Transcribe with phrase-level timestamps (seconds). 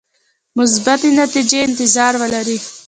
[0.57, 2.57] مثبتې نتیجې انتظار ولري.